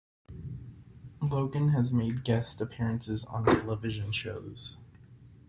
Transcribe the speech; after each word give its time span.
Logan 1.21 1.67
has 1.73 1.93
made 1.93 2.23
guest 2.23 2.59
appearances 2.59 3.23
on 3.25 3.45
television 3.45 4.11
shows. 4.11 4.77